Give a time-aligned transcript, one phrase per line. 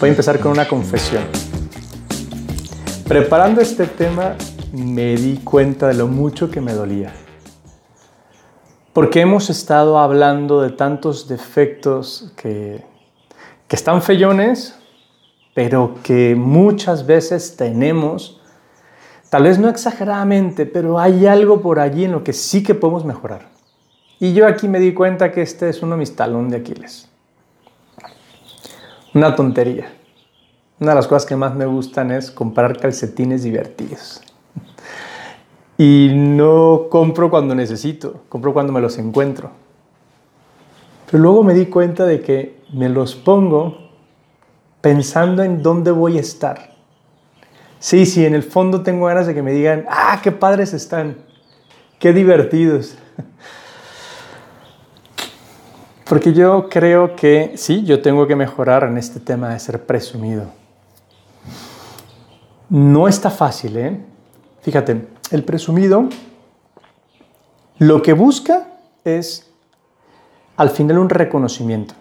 [0.00, 1.24] Voy a empezar con una confesión.
[3.08, 4.36] Preparando este tema
[4.72, 7.12] me di cuenta de lo mucho que me dolía.
[8.92, 12.84] Porque hemos estado hablando de tantos defectos que,
[13.66, 14.78] que están fellones,
[15.52, 18.40] pero que muchas veces tenemos,
[19.30, 23.04] tal vez no exageradamente, pero hay algo por allí en lo que sí que podemos
[23.04, 23.48] mejorar.
[24.20, 27.07] Y yo aquí me di cuenta que este es uno de mis talones de Aquiles.
[29.14, 29.90] Una tontería.
[30.80, 34.20] Una de las cosas que más me gustan es comprar calcetines divertidos.
[35.78, 39.50] Y no compro cuando necesito, compro cuando me los encuentro.
[41.10, 43.78] Pero luego me di cuenta de que me los pongo
[44.80, 46.74] pensando en dónde voy a estar.
[47.78, 51.16] Sí, sí, en el fondo tengo ganas de que me digan, ah, qué padres están,
[51.98, 52.96] qué divertidos.
[56.08, 60.44] Porque yo creo que sí, yo tengo que mejorar en este tema de ser presumido.
[62.70, 64.00] No está fácil, ¿eh?
[64.62, 66.08] Fíjate, el presumido
[67.78, 68.66] lo que busca
[69.04, 69.50] es
[70.56, 71.94] al final un reconocimiento,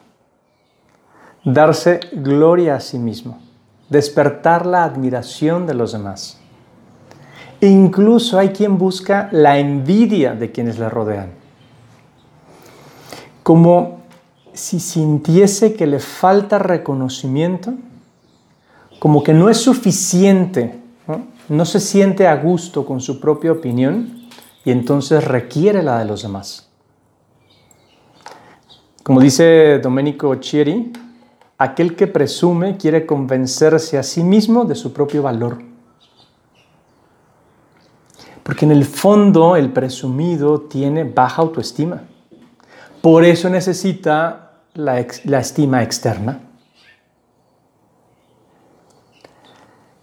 [1.43, 3.39] darse gloria a sí mismo,
[3.89, 6.39] despertar la admiración de los demás.
[7.61, 11.29] Incluso hay quien busca la envidia de quienes le rodean.
[13.43, 13.96] Como
[14.57, 17.73] si sintiese que le falta reconocimiento,
[18.99, 20.79] como que no es suficiente,
[21.47, 21.65] ¿no?
[21.65, 24.27] se siente a gusto con su propia opinión
[24.65, 26.67] y entonces requiere la de los demás.
[29.03, 30.91] Como dice Domenico Chieri,
[31.57, 35.59] aquel que presume quiere convencerse a sí mismo de su propio valor.
[38.43, 42.01] Porque en el fondo el presumido tiene baja autoestima.
[43.01, 44.46] Por eso necesita
[44.77, 44.99] la,
[45.39, 46.39] estima externa.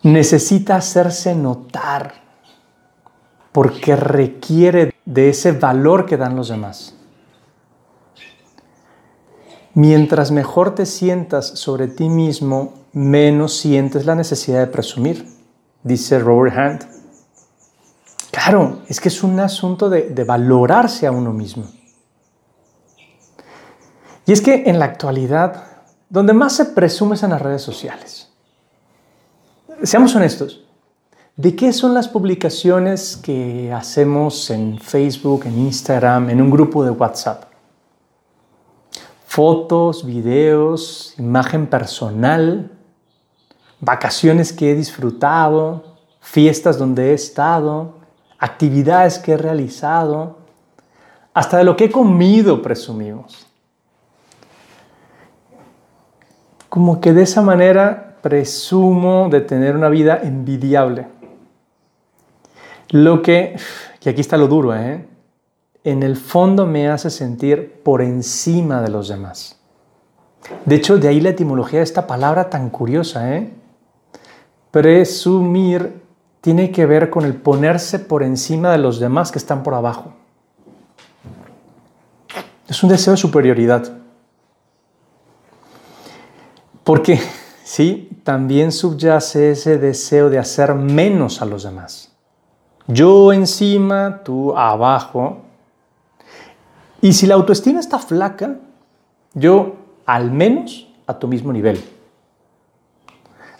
[0.03, 2.15] Necesita hacerse notar
[3.53, 6.95] porque requiere de ese valor que dan los demás.
[9.75, 15.27] Mientras mejor te sientas sobre ti mismo, menos sientes la necesidad de presumir,
[15.83, 16.85] dice Robert Hunt.
[18.31, 21.65] Claro, es que es un asunto de valorarse a uno mismo.
[24.27, 25.65] Y es que en la actualidad,
[26.09, 28.31] donde más se presume es en las redes sociales.
[29.83, 30.65] Seamos honestos,
[31.37, 36.91] ¿de qué son las publicaciones que hacemos en Facebook, en Instagram, en un grupo de
[36.91, 37.45] WhatsApp?
[39.27, 42.71] Fotos, videos, imagen personal,
[43.81, 47.99] vacaciones que he disfrutado, fiestas donde he estado,
[48.39, 50.39] actividades que he realizado,
[51.35, 53.47] hasta de lo que he comido presumimos.
[56.75, 61.07] Como que de esa manera presumo de tener una vida envidiable.
[62.91, 63.55] Lo que,
[64.05, 65.07] y aquí está lo duro, ¿eh?
[65.85, 69.57] en el fondo me hace sentir por encima de los demás.
[70.65, 73.37] De hecho, de ahí la etimología de esta palabra tan curiosa.
[73.37, 73.53] ¿eh?
[74.73, 76.03] Presumir
[76.41, 80.13] tiene que ver con el ponerse por encima de los demás que están por abajo.
[82.67, 84.04] Es un deseo de superioridad.
[86.85, 87.19] Porque,
[87.65, 92.13] sí, también subyace ese deseo de hacer menos a los demás.
[92.87, 95.39] Yo encima, tú abajo.
[97.01, 98.57] Y si la autoestima está flaca,
[99.33, 101.83] yo al menos a tu mismo nivel.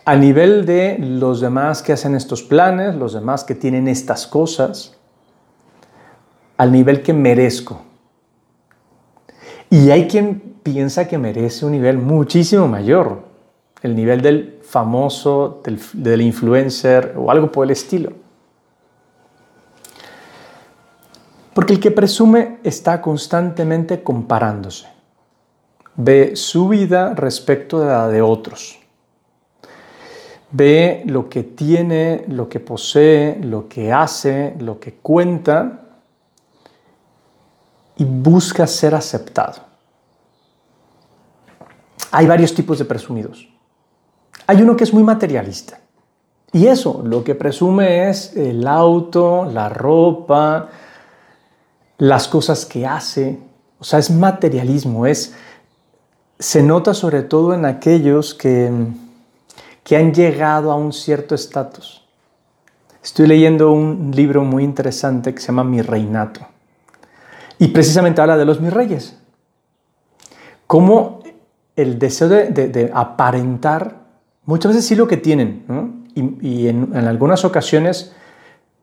[0.05, 4.95] A nivel de los demás que hacen estos planes, los demás que tienen estas cosas,
[6.59, 7.81] al nivel que merezco.
[9.71, 13.23] Y hay quien piensa que merece un nivel muchísimo mayor,
[13.83, 18.13] el nivel del famoso, del, influencer o algo por el estilo.
[21.55, 24.89] Porque el que presume está constantemente comparándose.
[25.97, 28.81] Ve su vida respecto de la de otros.
[30.51, 35.83] Ve lo que tiene, lo que posee, lo que hace, lo que cuenta
[37.97, 39.74] y busca ser aceptado.
[42.17, 43.49] Hay varios tipos de presumidos.
[44.47, 45.81] Hay uno que es muy materialista.
[46.53, 50.69] Y eso, lo que presume es el auto, la ropa,
[51.99, 53.41] las cosas que hace.
[53.81, 55.35] O sea, es materialismo, es
[56.39, 58.71] se nota sobre todo en aquellos que,
[59.83, 62.07] que han llegado a un cierto estatus.
[63.03, 66.47] Estoy leyendo un libro muy interesante que se llama Mi Reinato.
[67.59, 69.17] Y precisamente habla de los mis reyes.
[70.69, 71.24] Cómo
[71.77, 74.05] el deseo de, aparentar
[74.47, 76.05] Muchas veces sí lo que tienen.
[76.15, 78.13] Y, en, algunas ocasiones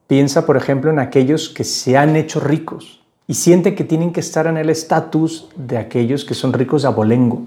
[0.08, 4.20] piensa, por ejemplo, en aquellos que se han hecho ricos y siente que tienen que
[4.20, 7.44] estar en el estatus de aquellos que son ricos de abolengo.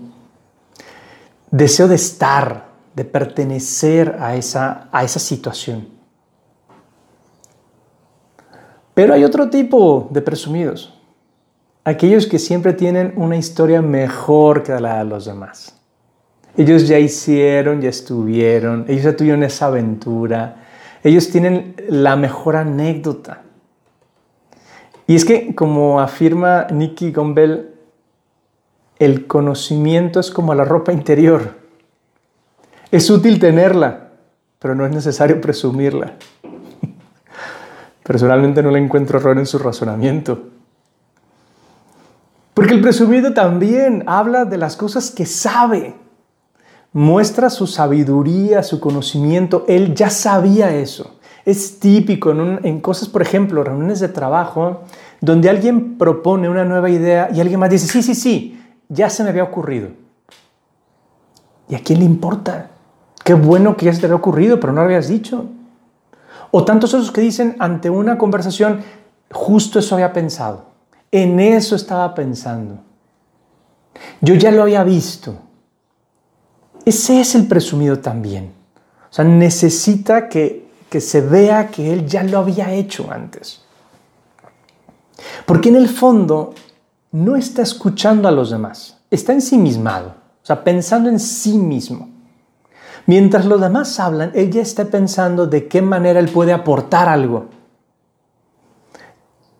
[1.50, 5.88] Deseo de estar, de pertenecer a esa, a esa situación.
[8.94, 10.93] Pero hay otro tipo de presumidos.
[11.84, 15.78] Aquellos que siempre tienen una historia mejor que la de los demás.
[16.56, 20.64] Ellos ya hicieron, ya estuvieron, ellos ya tuvieron esa aventura,
[21.02, 23.42] ellos tienen la mejor anécdota.
[25.06, 27.74] Y es que, como afirma Nicky Gombel,
[28.98, 31.56] el conocimiento es como la ropa interior.
[32.90, 34.12] Es útil tenerla,
[34.58, 36.14] pero no es necesario presumirla.
[38.02, 40.53] Personalmente no le encuentro error en su razonamiento.
[42.54, 45.96] Porque el presumido también habla de las cosas que sabe.
[46.92, 49.64] Muestra su sabiduría, su conocimiento.
[49.66, 51.18] Él ya sabía eso.
[51.44, 54.82] Es típico en, cosas, por ejemplo, reuniones de trabajo,
[55.20, 59.22] donde alguien propone una nueva idea y alguien más dice, sí, sí, sí, ya se
[59.24, 59.88] me había ocurrido.
[61.68, 62.70] ¿Y a quién le importa?
[63.24, 65.46] Qué bueno que ya se te había ocurrido, pero no lo habías dicho.
[66.50, 68.80] O tantos esos que dicen ante una conversación,
[69.30, 70.73] justo eso había pensado,
[71.22, 72.80] en eso estaba pensando.
[74.20, 75.36] Yo ya lo había visto.
[76.84, 78.52] Ese es el presumido también.
[79.10, 83.60] O sea, necesita que, que se vea que él ya lo había hecho antes.
[85.46, 86.52] Porque en el fondo
[87.12, 92.08] no está escuchando a los demás, está ensimismado, o sea, pensando en sí mismo.
[93.06, 97.46] Mientras los demás hablan, ella está pensando de qué manera él puede aportar algo.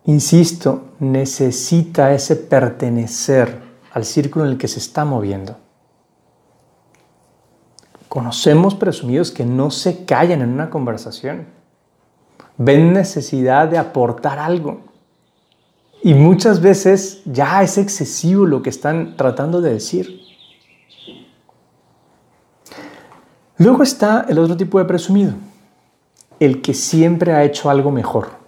[0.05, 3.61] Insisto, necesita ese pertenecer
[3.91, 5.57] al círculo en el que se está moviendo.
[8.07, 11.47] Conocemos presumidos que no se callan en una conversación.
[12.57, 14.81] Ven necesidad de aportar algo.
[16.03, 20.21] Y muchas veces ya es excesivo lo que están tratando de decir.
[23.57, 25.33] Luego está el otro tipo de presumido,
[26.39, 28.44] el que siempre ha hecho algo mejor.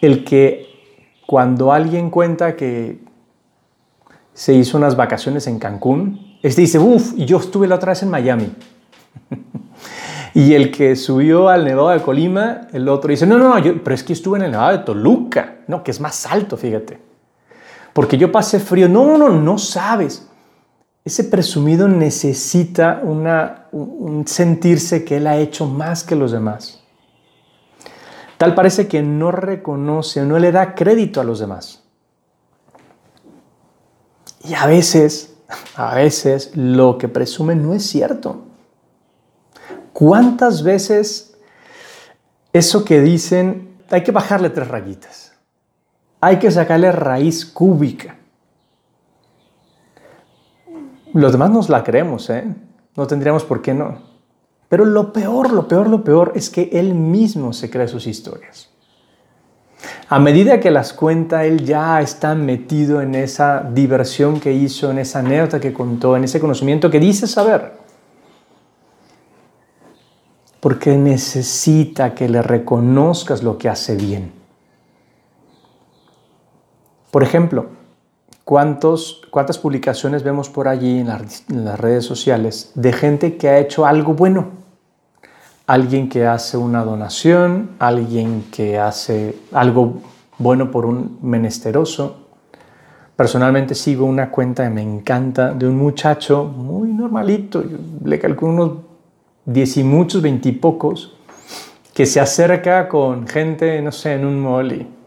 [0.00, 0.66] El que
[1.26, 3.00] cuando alguien cuenta que
[4.32, 8.10] se hizo unas vacaciones en Cancún, este dice, uff, yo estuve la otra vez en
[8.10, 8.52] Miami.
[10.34, 13.94] y el que subió al Nevado de Colima, el otro dice, no, no, yo, pero
[13.94, 16.98] es que estuve en el Nevado de Toluca, no, que es más alto, fíjate.
[17.92, 18.88] Porque yo pasé frío.
[18.88, 20.28] No, no, no, no sabes
[21.08, 26.77] ese presumido necesita un sentirse que él ha hecho más que los demás.
[28.38, 31.82] Tal parece que no reconoce o no le da crédito a los demás.
[34.44, 35.36] Y a veces,
[35.74, 38.44] a veces lo que presume no es cierto.
[39.92, 41.36] ¿Cuántas veces
[42.52, 45.32] eso que dicen hay que bajarle tres rayitas?
[46.20, 48.16] Hay que sacarle raíz cúbica.
[51.12, 52.44] Los demás nos la creemos, ¿eh?
[52.94, 54.07] No tendríamos por qué no.
[54.68, 58.68] Pero lo peor, lo peor, lo peor es que él mismo se cree sus historias.
[60.08, 64.98] A medida que las cuenta, él ya está metido en esa diversión que hizo, en
[64.98, 67.72] esa anécdota que contó, en ese conocimiento que dice saber.
[70.60, 74.32] Porque necesita que le reconozcas lo que hace bien.
[77.10, 77.66] Por ejemplo,
[78.48, 84.14] ¿Cuántas publicaciones vemos por allí en, las redes sociales de gente que ha hecho algo
[84.14, 84.46] bueno?
[85.66, 90.00] Alguien que hace una donación, alguien que hace algo
[90.38, 92.28] bueno por un menesteroso.
[93.14, 97.62] Personalmente sigo una cuenta que me encanta de un muchacho muy normalito,
[98.02, 98.70] le calculo unos
[99.44, 101.18] diez y muchos, veintipocos,
[101.92, 104.97] que se acerca con gente, no sé, en un mall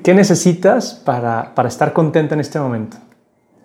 [0.00, 2.96] ¿Qué necesitas para, estar contenta en este momento?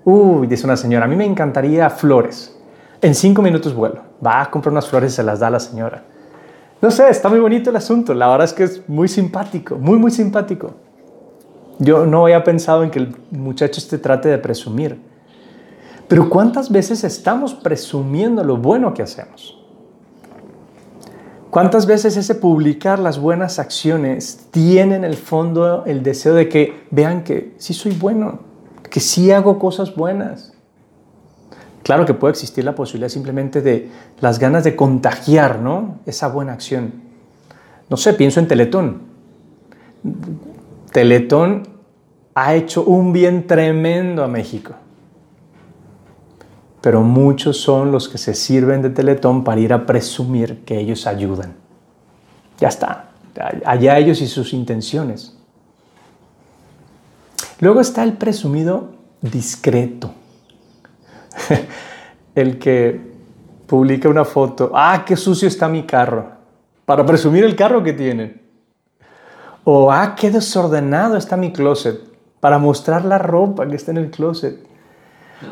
[0.04, 2.58] Uy, dice una señora, a mí me encantaría flores.
[3.02, 4.02] En cinco minutos vuelo.
[4.26, 6.04] Va a comprar unas flores y se las da a la señora.
[6.82, 8.14] No sé, está muy bonito el asunto.
[8.14, 10.72] La verdad es que es muy simpático, muy, muy simpático.
[11.80, 15.00] Yo no había pensado en que el muchacho este trate de presumir.
[16.08, 19.58] Pero ¿cuántas veces estamos presumiendo lo bueno que hacemos?
[21.50, 26.84] ¿Cuántas veces ese publicar las buenas acciones tiene en el fondo el deseo de que
[26.92, 28.40] vean que sí soy bueno,
[28.90, 30.54] que sí hago cosas buenas?
[31.84, 33.90] Claro que puede existir la posibilidad simplemente de
[34.20, 36.00] las ganas de contagiar, ¿no?
[36.06, 36.92] Esa buena acción.
[37.90, 39.04] No sé, pienso en Teletón.
[40.92, 41.64] Teletón
[42.36, 44.74] ha hecho un bien tremendo a México.
[46.88, 51.06] Pero muchos son los que se sirven de Teletón para ir a presumir que ellos
[51.06, 51.54] ayudan.
[52.62, 53.10] Ya está,
[53.66, 55.36] allá ellos y sus intenciones.
[57.60, 60.14] Luego está el presumido discreto,
[62.36, 63.02] el que
[63.68, 66.32] publica una foto, ah, qué sucio está mi carro,
[66.86, 68.42] para presumir el carro que tienen.
[69.66, 72.00] O, ah, qué desordenado está mi closet,
[72.40, 74.66] para mostrar la ropa que está en el closet.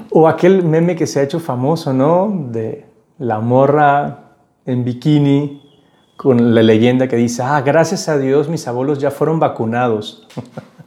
[0.10, 2.48] O aquel meme que se ha hecho famoso, ¿no?
[2.52, 2.86] De
[3.20, 4.34] la morra
[4.66, 5.62] en bikini
[6.18, 10.28] con la leyenda que dice, ah, gracias a Dios mis abuelos ya fueron vacunados.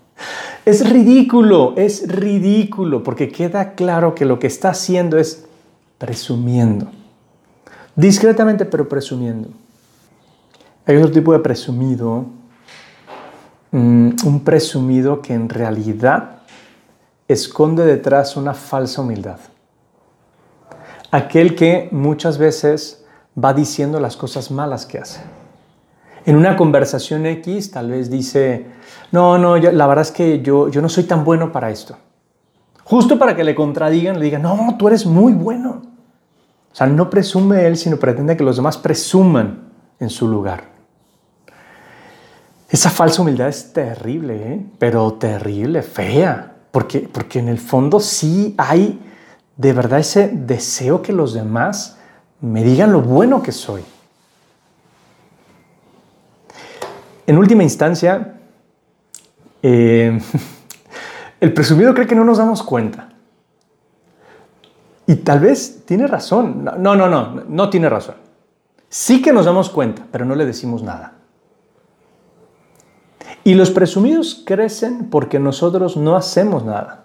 [0.64, 5.47] es ridículo, es ridículo, porque queda claro que lo que está haciendo es
[5.99, 6.88] presumiendo.
[7.95, 9.49] Discretamente, pero presumiendo.
[10.87, 12.25] Hay otro tipo de presumido,
[13.73, 16.38] mm, un presumido que en realidad
[17.28, 19.38] esconde detrás una falsa humildad.
[21.11, 23.04] Aquel que muchas veces
[23.42, 25.20] va diciendo las cosas malas que hace.
[26.26, 28.66] En una conversación X tal vez dice,
[29.12, 31.97] no, no, la verdad es que yo, yo no soy tan bueno para esto.
[32.85, 35.82] Justo para que le contradigan, le digan, no, tú eres muy bueno.
[36.73, 39.68] O sea, no presume él, sino pretende que los demás presuman
[40.00, 40.64] en su lugar.
[42.68, 44.66] Esa falsa humildad es terrible, ¿eh?
[44.78, 46.58] pero terrible, fea.
[46.70, 49.00] Porque, porque en el fondo sí hay
[49.56, 51.98] de verdad ese deseo que los demás
[52.40, 53.82] me digan lo bueno que soy.
[57.26, 58.37] En última instancia,
[59.62, 60.18] eh,
[61.40, 63.10] el presumido cree que no nos damos cuenta.
[65.06, 66.64] Y tal vez tiene razón.
[66.64, 68.14] No, no, no, no tiene razón.
[68.88, 71.17] Sí que nos damos cuenta, pero no le decimos nada.
[73.49, 77.05] Y los presumidos crecen porque nosotros no hacemos nada,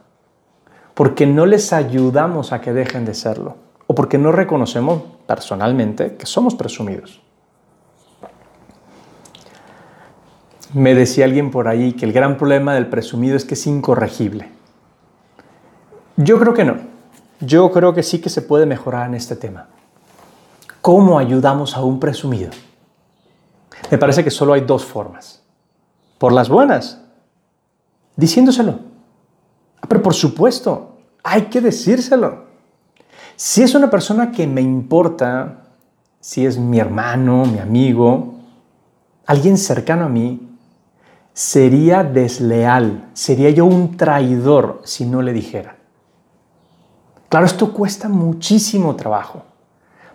[0.93, 3.55] porque no les ayudamos a que dejen de serlo,
[3.87, 7.21] o porque no reconocemos personalmente que somos presumidos.
[10.73, 14.49] Me decía alguien por ahí que el gran problema del presumido es que es incorregible.
[16.17, 16.75] Yo creo que no.
[17.39, 19.67] Yo creo que sí que se puede mejorar en este tema.
[20.81, 22.51] ¿Cómo ayudamos a un presumido?
[23.89, 25.42] Me parece que solo hay dos formas
[26.17, 27.01] por las buenas,
[28.15, 28.79] diciéndoselo.
[29.81, 32.43] Ah, pero por supuesto, hay que decírselo.
[33.35, 35.63] Si es una persona que me importa,
[36.19, 38.35] si es mi hermano, mi amigo,
[39.25, 40.49] alguien cercano a mí,
[41.33, 45.77] sería desleal, sería yo un traidor si no le dijera.
[47.29, 49.43] Claro, esto cuesta muchísimo trabajo,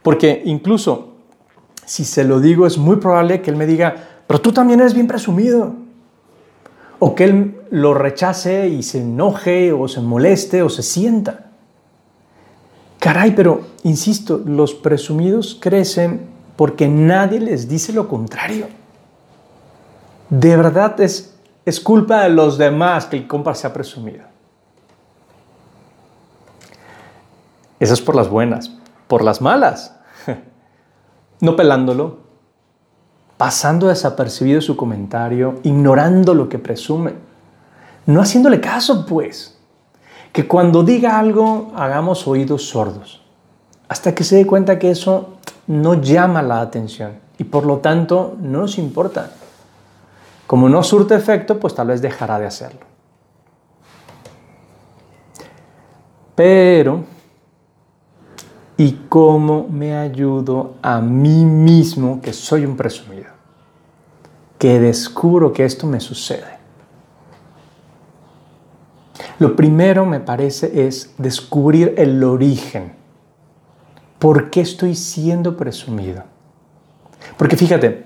[0.02, 1.16] porque incluso
[1.84, 4.94] si se lo digo es muy probable que él me diga, pero tú también eres
[4.94, 5.74] bien presumido
[6.98, 11.46] o que él lo rechace y se enoje o se moleste o se sienta.
[12.98, 18.66] Caray, pero insisto, los presumidos crecen porque nadie les dice lo contrario.
[20.28, 24.24] De verdad es, es culpa de los demás que el compa sea presumido.
[27.78, 28.72] Eso es por las buenas,
[29.06, 29.94] por las malas.
[31.40, 32.18] No pelándolo,
[33.38, 37.14] pasando desapercibido su comentario, ignorando lo que presume,
[38.04, 39.56] no haciéndole caso, pues.
[40.32, 43.22] Que cuando diga algo hagamos oídos sordos,
[43.88, 48.36] hasta que se dé cuenta que eso no llama la atención y por lo tanto
[48.40, 49.30] no nos importa.
[50.46, 52.80] Como no surte efecto, pues tal vez dejará de hacerlo.
[56.34, 57.04] Pero,
[58.78, 63.38] ¿y cómo me ayudo a mí mismo que soy un presumido?
[64.58, 66.58] que descubro que esto me sucede.
[69.38, 72.92] Lo primero, me parece, es descubrir el origen.
[74.18, 76.24] ¿Por qué estoy siendo presumido?
[77.36, 78.04] Porque fíjate,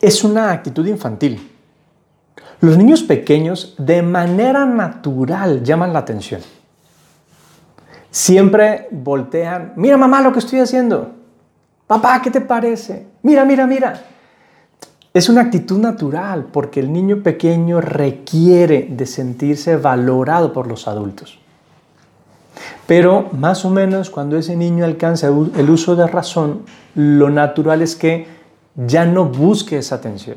[0.00, 1.50] es una actitud infantil.
[2.60, 6.40] Los niños pequeños de manera natural llaman la atención.
[8.12, 11.12] Siempre voltean, mira mamá lo que estoy haciendo.
[11.86, 13.06] Papá, ¿qué te parece?
[13.22, 14.04] Mira, mira, mira.
[15.14, 21.38] Es una actitud natural porque el niño pequeño requiere de sentirse valorado por los adultos.
[22.86, 26.64] Pero más o menos cuando ese niño alcanza el uso de razón,
[26.94, 28.26] lo natural es que
[28.76, 30.36] ya no busque esa atención.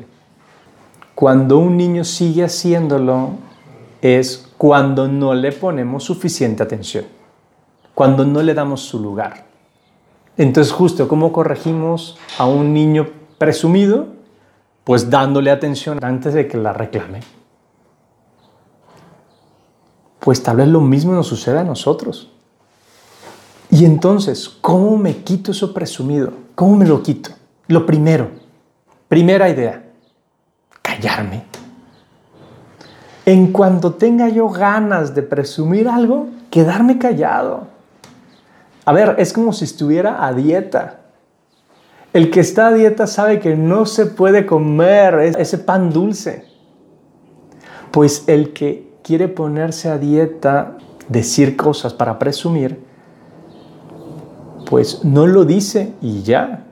[1.14, 3.32] Cuando un niño sigue haciéndolo
[4.00, 7.04] es cuando no le ponemos suficiente atención,
[7.96, 9.46] cuando no le damos su lugar.
[10.36, 14.14] Entonces justo, ¿cómo corregimos a un niño presumido?
[14.86, 17.18] pues dándole atención antes de que la reclame.
[20.20, 22.30] Pues tal vez lo mismo nos suceda a nosotros.
[23.68, 26.32] Y entonces, ¿cómo me quito eso presumido?
[26.54, 27.30] ¿Cómo me lo quito?
[27.66, 28.30] Lo primero,
[29.08, 29.90] primera idea,
[30.82, 31.42] callarme.
[33.24, 37.66] En cuanto tenga yo ganas de presumir algo, quedarme callado.
[38.86, 41.00] A ver, es como si estuviera a dieta.
[42.12, 46.44] El que está a dieta sabe que no se puede comer ese pan dulce.
[47.90, 50.78] Pues el que quiere ponerse a dieta,
[51.08, 52.80] decir cosas para presumir,
[54.70, 56.64] pues no lo dice y ya.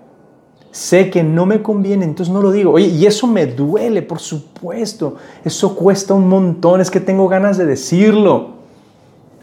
[0.70, 2.72] Sé que no me conviene, entonces no lo digo.
[2.72, 5.16] Oye, y eso me duele, por supuesto.
[5.44, 8.50] Eso cuesta un montón, es que tengo ganas de decirlo.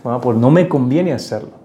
[0.04, 1.61] Bueno, pues no me conviene hacerlo.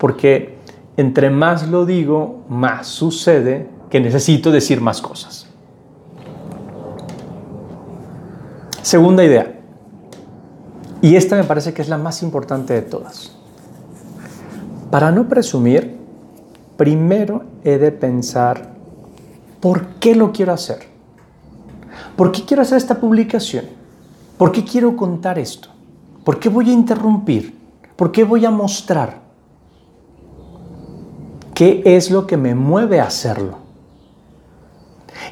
[0.00, 0.56] Porque
[0.96, 5.46] entre más lo digo, más sucede que necesito decir más cosas.
[8.80, 9.60] Segunda idea.
[11.02, 13.36] Y esta me parece que es la más importante de todas.
[14.90, 15.96] Para no presumir,
[16.78, 18.72] primero he de pensar
[19.60, 20.80] por qué lo quiero hacer.
[22.16, 23.66] ¿Por qué quiero hacer esta publicación?
[24.38, 25.68] ¿Por qué quiero contar esto?
[26.24, 27.54] ¿Por qué voy a interrumpir?
[27.96, 29.19] ¿Por qué voy a mostrar?
[31.60, 33.58] ¿Qué es lo que me mueve a hacerlo?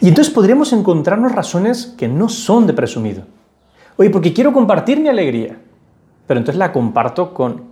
[0.02, 3.22] Y entonces podríamos encontrarnos razones que no son de presumido.
[3.96, 5.58] Oye, porque quiero compartir mi alegría,
[6.26, 7.62] pero entonces la comparto con,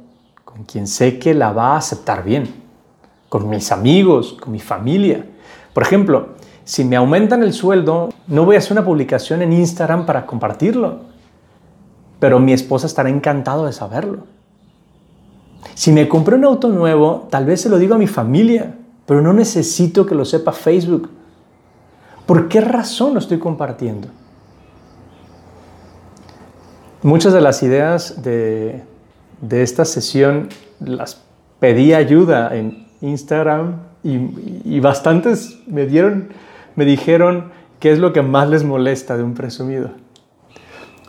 [0.43, 2.49] con quien sé que la va a aceptar bien,
[3.29, 5.27] con mis amigos, con mi familia.
[5.75, 6.29] Por ejemplo,
[6.65, 11.01] si me aumentan el sueldo, no voy a hacer una publicación en Instagram para compartirlo,
[12.19, 14.36] pero mi esposa estará encantado de saberlo.
[15.75, 18.75] Si me compré un auto nuevo, tal vez se lo digo a mi familia,
[19.07, 21.11] pero no necesito que lo sepa Facebook.
[22.27, 24.09] ¿Por qué razón lo estoy compartiendo?
[27.03, 28.83] Muchas de las ideas de,
[29.51, 30.49] esta sesión
[30.81, 31.23] las
[31.61, 36.31] pedí ayuda en Instagram y, bastantes me dieron,
[36.75, 39.91] me dijeron qué es lo que más les molesta de un presumido.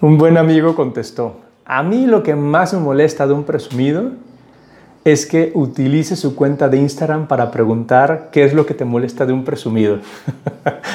[0.02, 4.12] Un buen amigo contestó, a mí lo que más me molesta de un presumido
[5.12, 9.26] es que utilice su cuenta de Instagram para preguntar qué es lo que te molesta
[9.26, 10.00] de un presumido.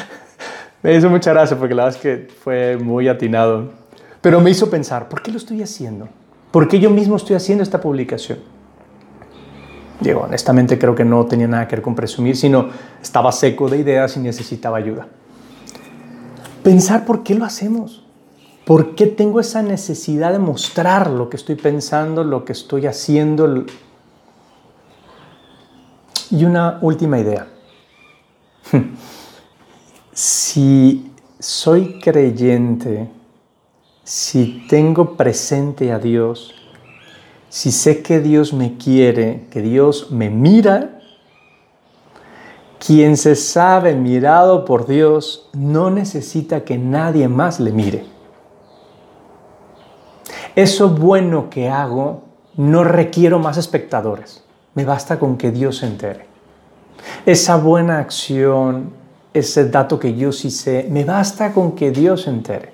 [0.82, 3.70] me hizo mucha gracia porque la verdad es que fue muy atinado.
[4.20, 6.08] Pero me hizo pensar, ¿por qué lo estoy haciendo?
[6.50, 8.40] ¿Por qué yo mismo estoy haciendo esta publicación?
[10.00, 12.68] Digo, honestamente creo que no tenía nada que ver con presumir, sino
[13.00, 15.06] estaba seco de ideas y necesitaba ayuda.
[16.62, 18.04] Pensar por qué lo hacemos.
[18.66, 23.64] ¿Por qué tengo esa necesidad de mostrar lo que estoy pensando, lo que estoy haciendo?
[26.32, 27.46] Y una última idea.
[30.14, 33.08] Si soy creyente,
[34.04, 36.52] si tengo presente a Dios,
[37.48, 41.00] si sé que Dios me quiere, que Dios me mira,
[42.78, 48.04] quien se sabe mirado por Dios no necesita que nadie más le mire.
[50.54, 54.44] Eso bueno que hago no requiero más espectadores.
[54.74, 56.26] Me basta con que Dios se entere.
[57.26, 58.92] Esa buena acción,
[59.34, 62.72] ese dato que yo sí sé, me basta con que Dios se entere.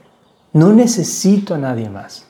[0.53, 2.27] No necesito a nadie más.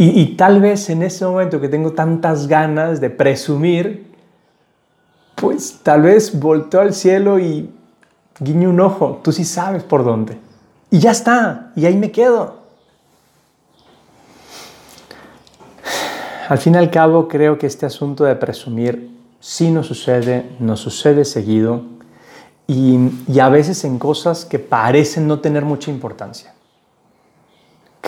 [0.00, 4.14] Y, tal vez en ese momento que tengo tantas ganas de presumir,
[5.34, 7.68] pues tal vez volteo al cielo y
[8.38, 9.20] guiño un ojo.
[9.24, 10.38] Tú sí sabes por dónde.
[10.88, 11.72] Y ya está.
[11.74, 12.57] Y ahí me quedo.
[16.48, 20.80] Al fin y al cabo, creo que este asunto de presumir sí nos sucede, nos
[20.80, 21.82] sucede seguido
[22.66, 26.54] y, y a veces en cosas que parecen no tener mucha importancia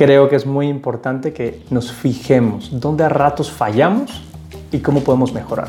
[0.00, 4.22] creo que es muy importante que nos fijemos dónde a ratos fallamos
[4.72, 5.68] y cómo podemos mejorar.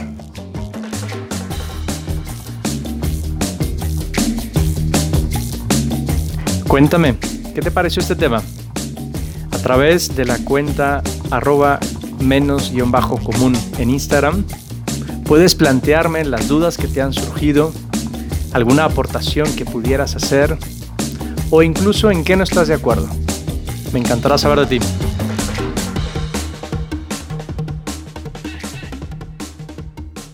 [6.65, 7.17] Cuéntame,
[7.53, 8.41] ¿qué te pareció este tema?
[9.51, 11.77] A través de la cuenta arroba
[12.21, 14.45] menos-común en Instagram,
[15.25, 17.71] puedes plantearme las dudas que te han surgido,
[18.53, 20.57] alguna aportación que pudieras hacer
[21.49, 23.07] o incluso en qué no estás de acuerdo.
[23.93, 25.00] Me encantará saber de ti.